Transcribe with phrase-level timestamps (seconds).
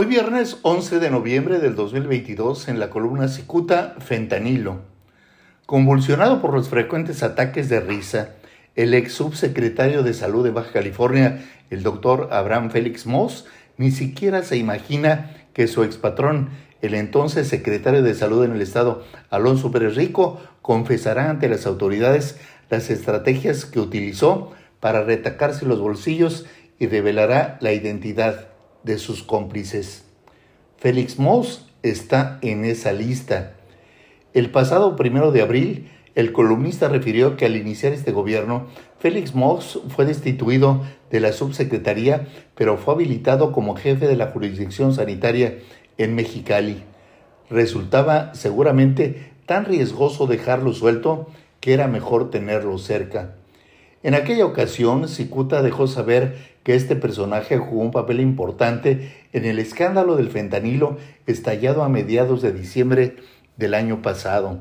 [0.00, 4.82] Hoy viernes 11 de noviembre del 2022 en la columna Cicuta, fentanilo.
[5.66, 8.36] Convulsionado por los frecuentes ataques de risa,
[8.76, 14.44] el ex subsecretario de Salud de Baja California, el doctor Abraham Félix Moss, ni siquiera
[14.44, 19.96] se imagina que su expatrón, el entonces secretario de Salud en el Estado, Alonso Pérez
[19.96, 22.38] Rico, confesará ante las autoridades
[22.70, 26.46] las estrategias que utilizó para retacarse los bolsillos
[26.78, 28.46] y revelará la identidad
[28.82, 30.04] de sus cómplices.
[30.76, 33.54] Félix Moss está en esa lista.
[34.34, 38.66] El pasado primero de abril, el columnista refirió que al iniciar este gobierno,
[38.98, 44.94] Félix Moss fue destituido de la subsecretaría, pero fue habilitado como jefe de la jurisdicción
[44.94, 45.58] sanitaria
[45.96, 46.82] en Mexicali.
[47.50, 51.28] Resultaba seguramente tan riesgoso dejarlo suelto
[51.60, 53.37] que era mejor tenerlo cerca.
[54.08, 59.58] En aquella ocasión, Cicuta dejó saber que este personaje jugó un papel importante en el
[59.58, 63.16] escándalo del fentanilo estallado a mediados de diciembre
[63.58, 64.60] del año pasado.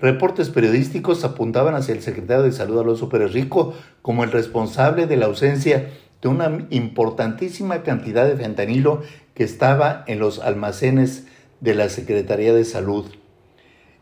[0.00, 5.18] Reportes periodísticos apuntaban hacia el secretario de Salud Alonso Pérez Rico como el responsable de
[5.18, 5.90] la ausencia
[6.20, 9.02] de una importantísima cantidad de fentanilo
[9.34, 11.28] que estaba en los almacenes
[11.60, 13.04] de la Secretaría de Salud.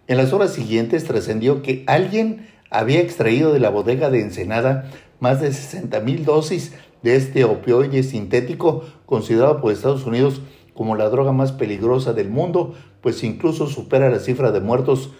[0.06, 5.40] En las horas siguientes trascendió que alguien había extraído de la bodega de Ensenada más
[5.40, 10.40] de 60 mil dosis de este opioide sintético considerado por Estados Unidos
[10.74, 15.12] como la droga más peligrosa del mundo, pues incluso supera la cifra de muertos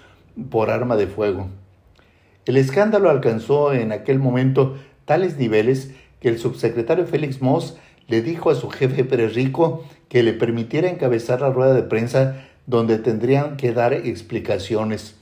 [0.51, 1.49] por arma de fuego.
[2.47, 7.77] El escándalo alcanzó en aquel momento tales niveles que el subsecretario Félix Moss
[8.09, 12.45] le dijo a su jefe Pérez Rico que le permitiera encabezar la rueda de prensa
[12.67, 15.22] donde tendrían que dar explicaciones.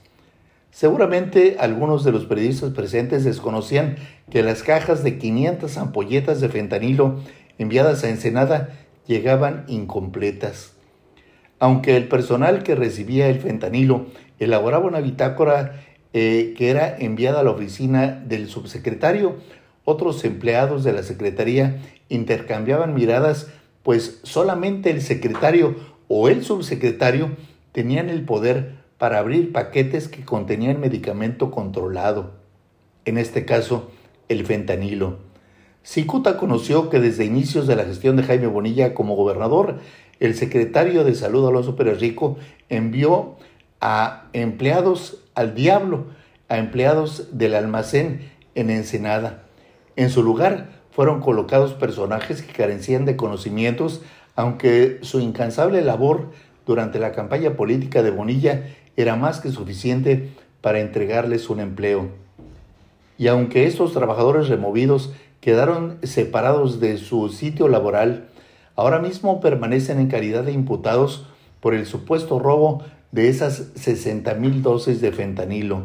[0.71, 3.97] Seguramente algunos de los periodistas presentes desconocían
[4.29, 7.19] que las cajas de 500 ampolletas de fentanilo
[7.57, 8.69] enviadas a Ensenada
[9.05, 10.73] llegaban incompletas.
[11.59, 14.07] Aunque el personal que recibía el fentanilo
[14.39, 19.35] elaboraba una bitácora eh, que era enviada a la oficina del subsecretario,
[19.83, 23.47] otros empleados de la Secretaría intercambiaban miradas,
[23.83, 25.75] pues solamente el secretario
[26.07, 27.31] o el subsecretario
[27.71, 32.33] tenían el poder para abrir paquetes que contenían medicamento controlado,
[33.03, 33.89] en este caso
[34.29, 35.17] el fentanilo.
[35.81, 39.79] Cicuta conoció que desde inicios de la gestión de Jaime Bonilla como gobernador,
[40.19, 42.37] el secretario de Salud Alonso Pérez Rico
[42.69, 43.37] envió
[43.79, 46.05] a empleados al diablo,
[46.47, 49.45] a empleados del almacén en Ensenada.
[49.95, 54.03] En su lugar fueron colocados personajes que carecían de conocimientos,
[54.35, 56.29] aunque su incansable labor
[56.67, 58.63] durante la campaña política de Bonilla
[58.97, 60.31] era más que suficiente
[60.61, 62.09] para entregarles un empleo.
[63.17, 68.29] Y aunque estos trabajadores removidos quedaron separados de su sitio laboral,
[68.75, 71.27] ahora mismo permanecen en calidad de imputados
[71.59, 75.83] por el supuesto robo de esas 60 mil dosis de fentanilo.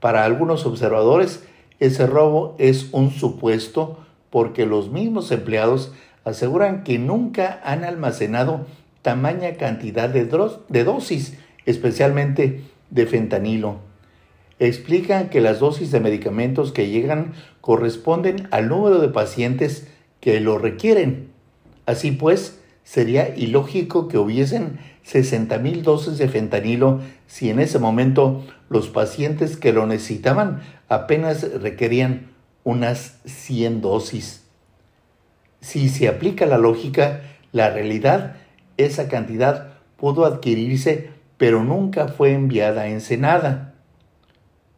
[0.00, 1.42] Para algunos observadores,
[1.78, 3.98] ese robo es un supuesto
[4.30, 5.92] porque los mismos empleados
[6.24, 8.66] aseguran que nunca han almacenado
[9.02, 13.80] tamaña cantidad de, de dosis especialmente de fentanilo.
[14.58, 19.86] Explican que las dosis de medicamentos que llegan corresponden al número de pacientes
[20.20, 21.28] que lo requieren.
[21.84, 28.88] Así pues, sería ilógico que hubiesen 60.000 dosis de fentanilo si en ese momento los
[28.88, 32.28] pacientes que lo necesitaban apenas requerían
[32.64, 34.44] unas 100 dosis.
[35.60, 37.22] Si se aplica la lógica,
[37.52, 38.36] la realidad,
[38.76, 43.74] esa cantidad pudo adquirirse pero nunca fue enviada a Ensenada.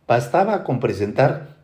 [0.06, 1.56] Bastaba con presentar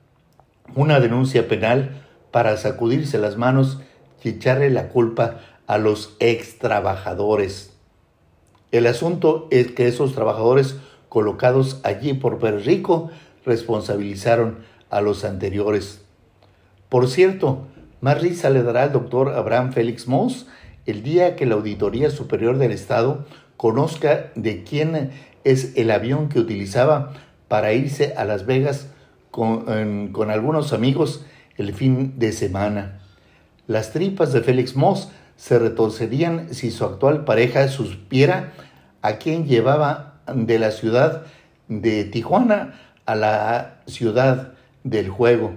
[0.74, 3.80] una denuncia penal para sacudirse las manos
[4.22, 7.72] y echarle la culpa a los ex trabajadores.
[8.72, 10.76] El asunto es que esos trabajadores
[11.08, 13.10] colocados allí por Rico
[13.46, 14.58] responsabilizaron
[14.90, 16.02] a los anteriores.
[16.88, 17.66] Por cierto,
[18.00, 20.46] más risa le dará al doctor Abraham Félix Moss
[20.86, 23.24] el día que la Auditoría Superior del Estado
[23.56, 25.10] conozca de quién
[25.44, 27.12] es el avión que utilizaba
[27.48, 28.88] para irse a Las Vegas
[29.30, 31.24] con, con algunos amigos
[31.56, 33.00] el fin de semana.
[33.66, 38.52] Las tripas de Félix Moss se retorcerían si su actual pareja supiera
[39.02, 41.24] a quién llevaba de la ciudad
[41.68, 42.74] de Tijuana
[43.06, 45.54] a la ciudad del juego.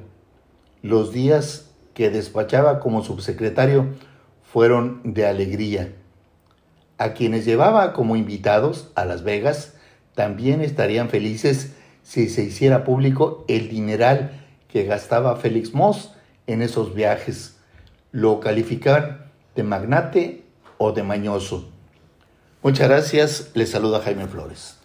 [0.82, 3.88] Los días que despachaba como subsecretario
[4.44, 5.94] fueron de alegría.
[6.98, 9.74] A quienes llevaba como invitados a Las Vegas
[10.16, 16.12] también estarían felices si se hiciera público el dineral que gastaba Félix Moss
[16.48, 17.58] en esos viajes.
[18.12, 20.44] Lo calificaban de magnate
[20.78, 21.70] o de mañoso.
[22.64, 24.78] Muchas gracias, les saluda Jaime Flores.